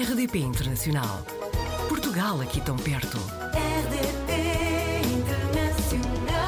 [0.00, 1.26] RDP Internacional.
[1.88, 3.18] Portugal aqui tão perto.
[3.52, 4.32] RDP
[5.12, 6.38] Internacional.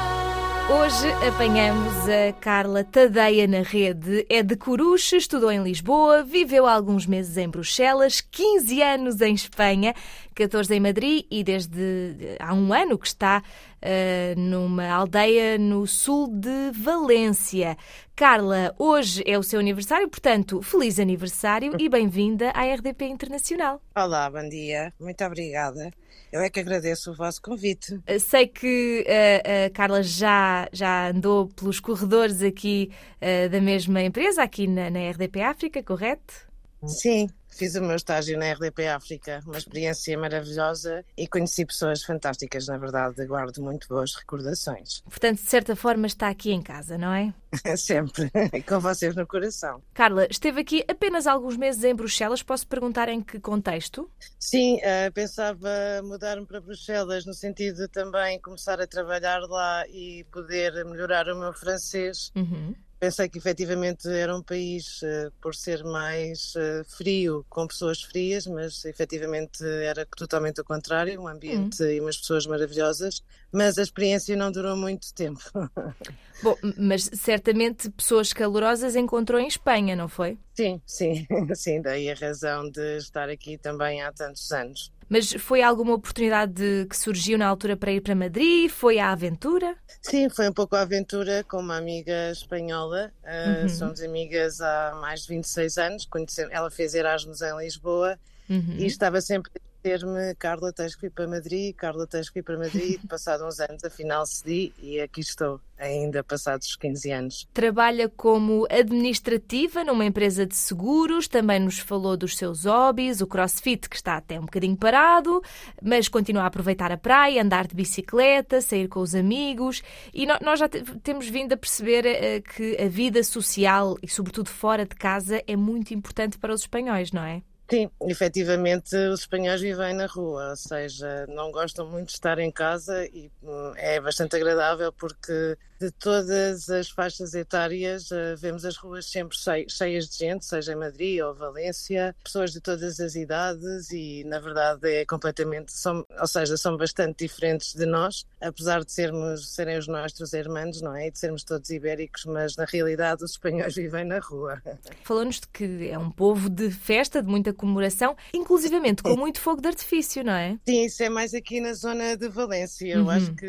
[0.71, 4.25] Hoje apanhamos a Carla Tadeia na rede.
[4.29, 9.93] É de Coruche, estudou em Lisboa, viveu alguns meses em Bruxelas, 15 anos em Espanha,
[10.41, 16.27] 14 em Madrid e desde há um ano que está uh, numa aldeia no sul
[16.27, 17.77] de Valência.
[18.15, 23.79] Carla, hoje é o seu aniversário, portanto, feliz aniversário e bem-vinda à RDP Internacional.
[23.95, 24.91] Olá, bom dia.
[24.99, 25.91] Muito obrigada.
[26.31, 27.93] Eu é que agradeço o vosso convite.
[27.93, 34.01] Uh, Sei que uh, a Carla já, já andou pelos corredores aqui uh, da mesma
[34.01, 36.50] empresa, aqui na, na RDP África, correto?
[36.87, 42.67] Sim, fiz o meu estágio na RDP África, uma experiência maravilhosa e conheci pessoas fantásticas,
[42.67, 45.01] na verdade, guardo muito boas recordações.
[45.01, 47.33] Portanto, de certa forma está aqui em casa, não é?
[47.77, 48.31] Sempre,
[48.67, 49.81] com vocês no coração.
[49.93, 52.41] Carla, esteve aqui apenas alguns meses em Bruxelas.
[52.41, 54.09] Posso perguntar em que contexto?
[54.39, 55.69] Sim, eh, pensava
[56.03, 61.39] mudar-me para Bruxelas no sentido de também começar a trabalhar lá e poder melhorar o
[61.39, 62.31] meu francês.
[62.35, 62.73] Uhum.
[63.01, 68.45] Pensei que efetivamente era um país, eh, por ser mais eh, frio, com pessoas frias,
[68.45, 74.35] mas efetivamente era totalmente o contrário, um ambiente e umas pessoas maravilhosas, mas a experiência
[74.35, 75.41] não durou muito tempo.
[76.43, 80.37] Bom, mas certamente pessoas calorosas encontrou em Espanha, não foi?
[80.53, 84.91] sim, sim, sim, daí a razão de estar aqui também há tantos anos.
[85.11, 88.69] Mas foi alguma oportunidade de- que surgiu na altura para ir para Madrid?
[88.71, 89.75] Foi à aventura?
[90.01, 93.11] Sim, foi um pouco a aventura com uma amiga espanhola.
[93.21, 93.69] Uh, Uhum.
[93.69, 96.05] Somos amigas há mais de 26 anos.
[96.05, 98.17] Conhecemos, ela fez Erasmus em Lisboa
[98.49, 98.75] Uhum.
[98.77, 99.51] e estava sempre
[99.83, 102.99] a dizer-me: Carla, tens que ir para Madrid, Carla, tens que ir para Madrid.
[103.09, 107.47] Passado uns anos, afinal cedi e aqui estou, ainda passados os 15 anos.
[107.53, 113.89] Trabalha como administrativa numa empresa de seguros, também nos falou dos seus hobbies, o crossfit,
[113.89, 115.41] que está até um bocadinho parado,
[115.81, 119.81] mas continua a aproveitar a praia, andar de bicicleta, sair com os amigos.
[120.13, 124.49] E nós já te- temos vindo a perceber eh, que a vida social e, sobretudo,
[124.49, 127.41] fora de casa é muito importante para os espanhóis, não é?
[127.71, 132.51] Sim, efetivamente os espanhóis vivem na rua, ou seja, não gostam muito de estar em
[132.51, 138.77] casa e hum, é bastante agradável porque de todas as faixas etárias eh, vemos as
[138.77, 143.15] ruas sempre chei- cheias de gente, seja em Madrid ou Valência, pessoas de todas as
[143.15, 148.85] idades e na verdade é completamente, são, ou seja, são bastante diferentes de nós, apesar
[148.85, 151.07] de sermos, serem os nossos irmãos, não é?
[151.07, 154.61] E de sermos todos ibéricos, mas na realidade os espanhóis vivem na rua.
[155.03, 159.61] Falou-nos de que é um povo de festa, de muita comemoração, inclusivamente com muito fogo
[159.63, 160.59] de artifício, não é?
[160.67, 162.85] Sim, isso é mais aqui na zona de Valência.
[162.93, 163.09] Eu Uhum.
[163.09, 163.45] acho que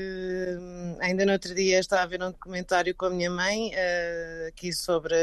[0.59, 4.47] hum, ainda no outro dia estava a ver um documentário com a minha mãe eh,
[4.49, 5.15] aqui sobre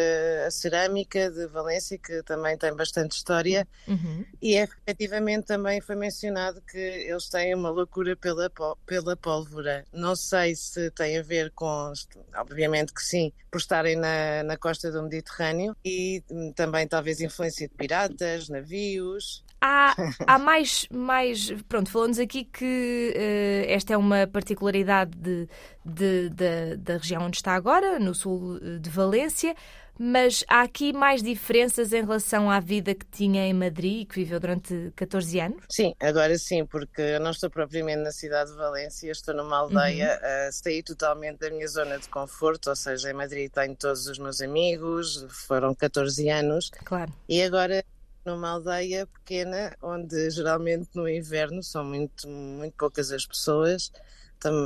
[0.46, 4.26] a cerâmica de Valência, que também tem bastante história, Uhum.
[4.42, 8.50] e efetivamente também foi mencionado que eles têm uma loucura pela,
[8.86, 9.86] pela pólvora.
[9.92, 11.92] Não sei se tem a ver com,
[12.36, 17.68] obviamente que sim, por estarem na, na costa do Mediterrâneo e hum, também talvez influência
[17.68, 19.44] de piratas, navios.
[19.62, 19.96] Há,
[20.28, 21.52] há mais, mais.
[21.68, 25.48] Pronto, falou-nos aqui que eh, esta é uma particularidade de,
[25.86, 29.54] de- da- da região onde está agora, no sul eh, de Valência,
[30.02, 34.40] mas há aqui mais diferenças em relação à vida que tinha em Madrid, que viveu
[34.40, 35.62] durante 14 anos.
[35.70, 40.18] Sim, agora sim, porque eu não estou propriamente na cidade de Valência, estou numa aldeia,
[40.24, 44.18] uh, saí totalmente da minha zona de conforto, ou seja, em Madrid tenho todos os
[44.18, 47.12] meus amigos, foram 14 anos, Claro.
[47.28, 47.84] e agora
[48.26, 53.92] numa aldeia pequena, onde geralmente no inverno são muito, muito poucas as pessoas.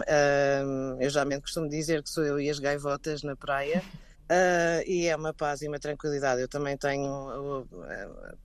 [0.08, 3.84] Ah, eu geralmente costumo dizer que sou eu e as gaivotas na praia.
[4.30, 6.42] Ah, e é uma paz e uma tranquilidade.
[6.42, 7.68] Eu também tenho, o- o-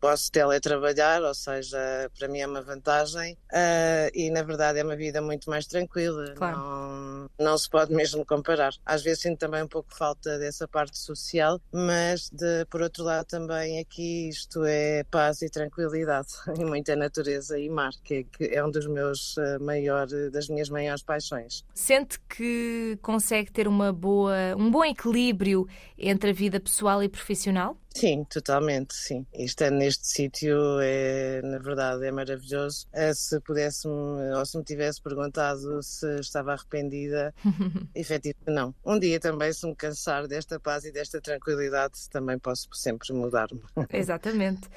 [0.00, 1.78] posso teletrabalhar, ou seja,
[2.18, 6.34] para mim é uma vantagem ah, e na verdade é uma vida muito mais tranquila.
[6.36, 6.56] Claro.
[6.58, 8.72] Não, não se pode mesmo comparar.
[8.84, 13.26] Às vezes sinto também um pouco falta dessa parte social, mas de, por outro lado
[13.26, 18.54] também aqui isto é paz e tranquilidade e muita natureza e mar, que, é- que
[18.54, 21.64] é um dos meus ah, maior, das minhas maiores paixões.
[21.74, 27.76] Sente que consegue ter uma boa, um bom equilíbrio entre a vida pessoal e profissional?
[27.94, 29.26] Sim, totalmente, sim.
[29.34, 32.86] Estar neste sítio é, na verdade, é maravilhoso.
[32.92, 37.34] Eh, Se pudesse-me, ou se me tivesse perguntado se estava arrependida,
[37.94, 38.74] efetivamente não.
[38.84, 43.60] Um dia também, se me cansar desta paz e desta tranquilidade, também posso sempre mudar-me.
[43.92, 44.68] Exatamente.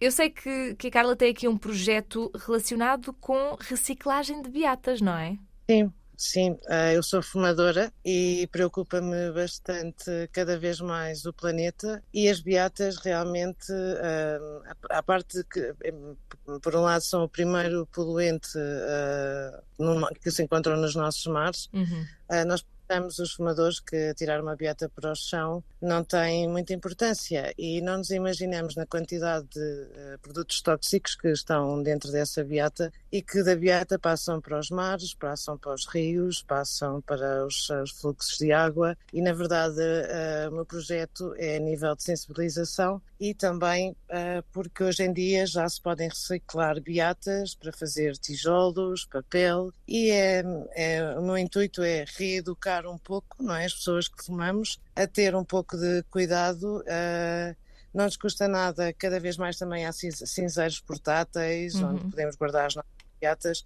[0.00, 5.00] Eu sei que, que a Carla tem aqui um projeto relacionado com reciclagem de beatas,
[5.00, 5.36] não é?
[5.68, 12.28] Sim, Sim, eh, eu sou fumadora e preocupa-me bastante cada vez mais o planeta e
[12.28, 14.38] as beatas realmente, eh,
[14.90, 15.74] a parte que,
[16.62, 19.62] por um lado, são o primeiro poluente eh,
[20.22, 22.04] que se encontram nos nossos mares, uhum.
[22.46, 27.54] nós Estamos os fumadores que tirar uma beata para o chão não tem muita importância.
[27.56, 32.92] E não nos imaginamos na quantidade de uh, produtos tóxicos que estão dentro dessa beata
[33.12, 37.70] e que da beata passam para os mares, passam para os rios, passam para os,
[37.70, 38.96] os fluxos de água.
[39.12, 44.42] E na verdade uh, o meu projeto é a nível de sensibilização e também uh,
[44.50, 49.72] porque hoje em dia já se podem reciclar beatas para fazer tijolos, papel.
[49.86, 50.42] E é,
[50.74, 55.06] é, o meu intuito é reeducar um pouco não é, as pessoas que fumamos a
[55.06, 56.80] ter um pouco de cuidado.
[56.80, 57.56] Uh,
[57.92, 61.90] não nos custa nada, cada vez mais também há cinzeiros portáteis uhum.
[61.90, 63.64] onde podemos guardar as nossas beatas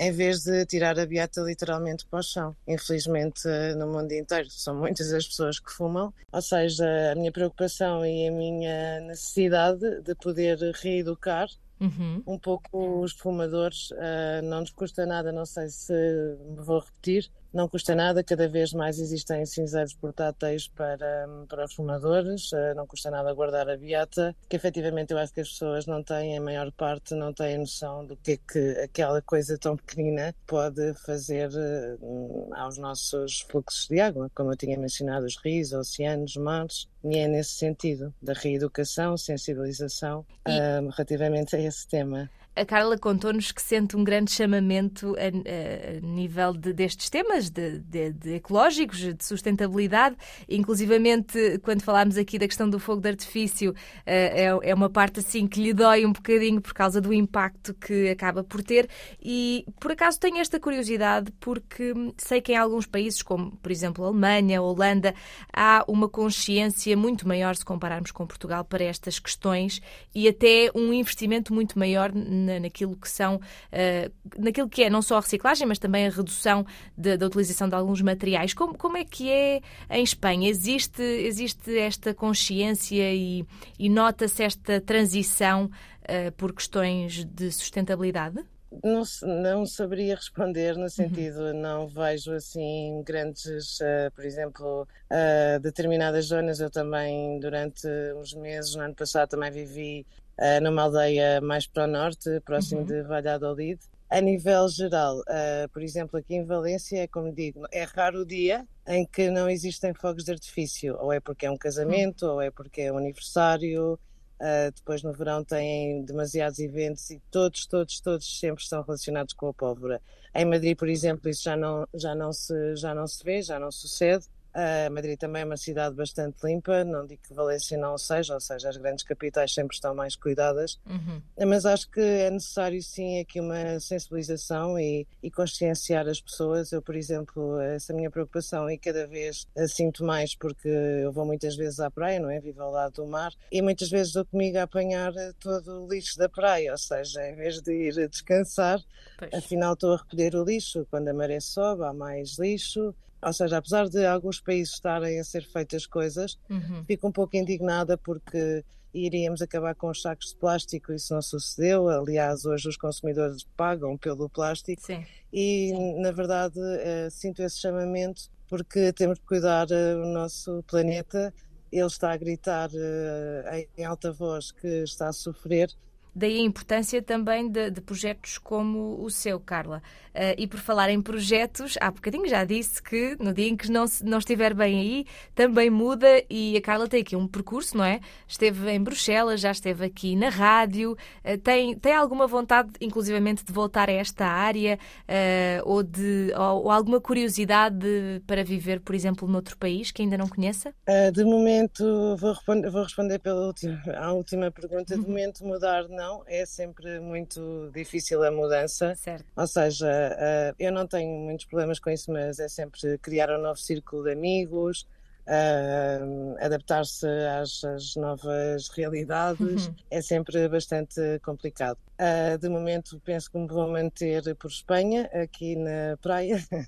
[0.00, 2.56] em vez de tirar a beata literalmente para o chão.
[2.66, 3.46] Infelizmente,
[3.76, 8.26] no mundo inteiro, são muitas as pessoas que fumam, ou seja, a minha preocupação e
[8.26, 11.48] a minha necessidade de poder reeducar
[11.80, 12.22] Uhum.
[12.26, 13.90] um pouco os fumadores.
[13.92, 18.48] Uh, não nos custa nada, não sei se me vou repetir, não custa nada, cada
[18.48, 23.76] vez mais existem cinzeiros portáteis para, para os fumadores, uh, não custa nada guardar a
[23.76, 27.58] beata, que efetivamente eu acho que as pessoas não têm, a maior parte não têm
[27.58, 33.88] noção do que é que aquela coisa tão pequenina pode fazer uh, aos nossos fluxos
[33.88, 38.32] de água, como eu tinha mencionado, os rios, oceanos, mares, e é nesse sentido, da
[38.32, 40.90] reeducação, sensibilização e...
[40.90, 42.30] relativamente a esse tema.
[42.60, 47.78] A Carla contou-nos que sente um grande chamamento a, a nível de, destes temas de,
[47.78, 50.14] de, de, ecológicos, de sustentabilidade,
[50.46, 53.74] inclusivamente quando falámos aqui da questão do fogo de artifício,
[54.04, 57.72] eh, é, é uma parte assim que lhe dói um bocadinho por causa do impacto
[57.72, 58.90] que acaba por ter.
[59.22, 64.04] E por acaso tenho esta curiosidade porque sei que em alguns países, como por exemplo
[64.04, 65.14] a Alemanha, a Holanda,
[65.50, 69.80] há uma consciência muito maior se compararmos com Portugal para estas questões
[70.14, 75.02] e até um investimento muito maior na, naquilo que são, uh, naquilo que é não
[75.02, 76.66] só a reciclagem, mas também a redução
[76.96, 78.54] de, da utilização de alguns materiais.
[78.54, 79.60] Como, como é que é
[79.90, 80.48] em Espanha?
[80.48, 83.44] Existe, existe esta consciência e,
[83.78, 88.42] e nota-se esta transição uh, por questões de sustentabilidade?
[88.84, 90.88] Não, não saberia responder no uhum.
[90.88, 91.60] sentido, uhum.
[91.60, 96.60] não vejo assim grandes, uh, por exemplo, uh, determinadas zonas.
[96.60, 100.06] Eu também, durante uns meses, no ano passado, também vivi
[100.38, 102.86] uh, numa aldeia mais para o norte, próximo uhum.
[102.86, 103.80] de Valladolid.
[104.08, 108.26] A nível geral, uh, por exemplo, aqui em Valência, é como digo, é raro o
[108.26, 112.32] dia em que não existem fogos de artifício, ou é porque é um casamento, uhum.
[112.34, 113.98] ou é porque é um aniversário.
[114.40, 119.48] Uh, depois no verão têm demasiados eventos e todos, todos, todos sempre estão relacionados com
[119.48, 120.00] a pólvora.
[120.34, 123.58] Em Madrid, por exemplo, isso já não, já não, se, já não se vê, já
[123.58, 124.26] não sucede.
[124.54, 128.40] Uh, Madrid também é uma cidade bastante limpa, não digo que Valência não seja, ou
[128.40, 131.22] seja, as grandes capitais sempre estão mais cuidadas, uhum.
[131.46, 136.72] mas acho que é necessário sim aqui uma sensibilização e, e, conscienciar as pessoas.
[136.72, 141.24] Eu, por exemplo, essa minha preocupação e cada vez a sinto mais porque eu vou
[141.24, 142.40] muitas vezes à praia, não é?
[142.40, 146.18] Vivo ao lado do mar e muitas vezes dou comigo a apanhar todo o lixo
[146.18, 148.80] da praia, ou seja, em vez de ir descansar,
[149.16, 149.32] pois.
[149.32, 150.86] afinal estou a recolher o lixo.
[150.90, 155.24] Quando a maré sobe, há mais lixo ou seja, apesar de alguns países estarem a
[155.24, 156.84] ser feitas coisas, uhum.
[156.86, 161.88] fico um pouco indignada porque iríamos acabar com os sacos de plástico, isso não sucedeu.
[161.88, 165.04] Aliás, hoje os consumidores pagam pelo plástico Sim.
[165.32, 171.32] e, na verdade, uh, sinto esse chamamento porque temos de cuidar uh, o nosso planeta.
[171.70, 175.70] Ele está a gritar uh, em alta voz que está a sofrer
[176.14, 179.82] Daí a importância também de, de projetos como o seu, Carla.
[180.10, 183.70] Uh, e por falar em projetos, há bocadinho já disse que no dia em que
[183.70, 187.84] não, não estiver bem aí, também muda e a Carla tem aqui um percurso, não
[187.84, 188.00] é?
[188.26, 193.52] Esteve em Bruxelas, já esteve aqui na rádio, uh, tem, tem alguma vontade, inclusivamente, de
[193.52, 197.86] voltar a esta área uh, ou, de, ou, ou, alguma curiosidade
[198.26, 200.74] para viver, por exemplo, noutro país que ainda não conheça?
[201.12, 204.94] de momento, vou responder, vou responder pela última, a última pergunta.
[204.94, 205.06] De uhum.
[205.06, 208.94] momento, mudar não, é sempre muito difícil a mudança.
[208.94, 209.26] Certo.
[209.36, 213.42] Ou seja, uh, eu não tenho muitos problemas com isso, mas é sempre criar um
[213.42, 214.86] novo círculo de amigos,
[215.30, 219.74] uh, adaptar-se às, às, novas realidades uhum.
[219.90, 221.78] é sempre bastante complicado.
[222.00, 226.42] Uh, de momento penso que me vou manter por Espanha, aqui na praia.
[226.52, 226.58] uh,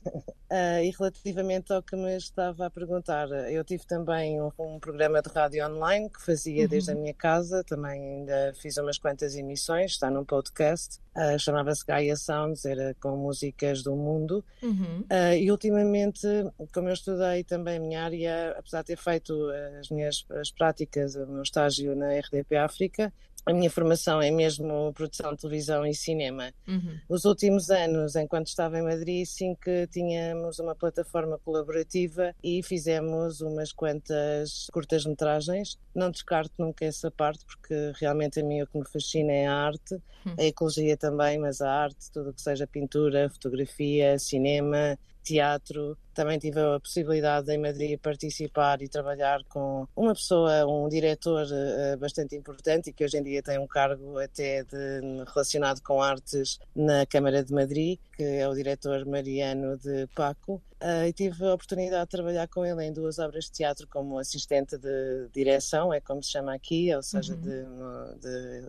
[0.85, 5.31] e relativamente ao que me estava a perguntar, eu tive também um, um programa de
[5.31, 6.69] rádio online que fazia uhum.
[6.69, 11.85] desde a minha casa, também ainda fiz umas quantas emissões, está num podcast, uh, chamava-se
[11.87, 14.45] Gaia Sounds, era com músicas do mundo.
[14.63, 15.05] Uhum.
[15.39, 16.27] e ultimamente,
[16.75, 19.49] como eu estudei também a minha área apesar de ter feito
[19.81, 23.13] as minhas as práticas, o meu estágio na RDP África,
[23.45, 26.53] a minha formação é mesmo produção de televisão e cinema.
[26.67, 26.99] Uhum.
[27.09, 33.41] Os últimos anos, enquanto estava em Madrid, sim que tínhamos uma plataforma colaborativa e fizemos
[33.41, 35.77] umas quantas curtas-metragens.
[35.93, 39.55] Não descarto nunca essa parte, porque realmente a mim o que me fascina é a
[39.55, 39.95] arte,
[40.25, 40.37] uhum.
[40.39, 45.97] a ecologia também, mas a arte, tudo o que seja pintura, fotografia, cinema, teatro.
[46.15, 51.97] Também tive a possibilidade em Madrid participar e trabalhar com uma pessoa, um diretor uh,
[51.99, 55.01] bastante importante e que hoje em dia tem um cargo até de,
[55.33, 60.63] relacionado com artes na Câmara de Madrid, que é o diretor Mariano de Paco.
[60.83, 64.19] Uh, e tive a oportunidade de trabalhar com ele em duas obras de teatro como
[64.19, 67.41] assistente de direção, é como se chama aqui, ou seja, uhum.
[67.41, 68.69] de, de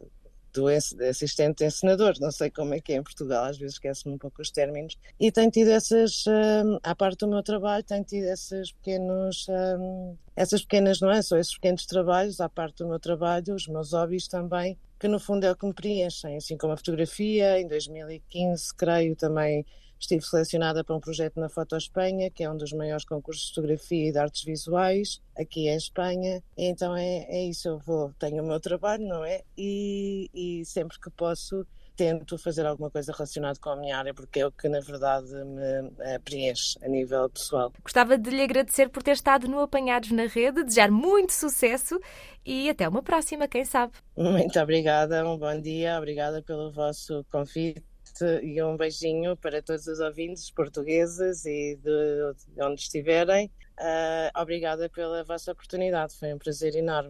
[0.53, 4.17] do assistente encenador, não sei como é que é em Portugal, às vezes esqueço-me um
[4.17, 8.25] pouco os términos, e tenho tido essas, um, à parte do meu trabalho, tenho tido
[8.25, 13.55] esses pequenos, um, essas pequenas nuances, ou esses pequenos trabalhos, à parte do meu trabalho,
[13.55, 16.77] os meus hobbies também, que no fundo é o que me preenchem, assim como a
[16.77, 19.65] fotografia, em 2015, creio, também
[20.03, 23.55] Estive selecionada para um projeto na Foto Espanha, que é um dos maiores concursos de
[23.55, 26.43] fotografia e de artes visuais aqui em Espanha.
[26.57, 29.43] Então é, é isso, eu vou, tenho o meu trabalho, não é?
[29.57, 34.41] E, e sempre que posso tento fazer alguma coisa relacionada com a minha área, porque
[34.41, 37.71] é o que na verdade me eh, preenche a nível pessoal.
[37.81, 41.97] Gostava de lhe agradecer por ter estado no Apanhados na Rede, desejar muito sucesso
[42.45, 43.93] e até uma próxima, quem sabe.
[44.17, 49.99] Muito obrigada, um bom dia, obrigada pelo vosso convite e um beijinho para todos os
[49.99, 53.49] ouvintes portugueses e de, de onde estiverem.
[53.79, 57.09] Uh, obrigada pela vossa oportunidade, foi um prazer enorme.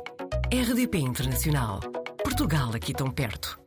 [0.53, 1.79] RDP Internacional.
[2.23, 3.62] Portugal aqui tão perto.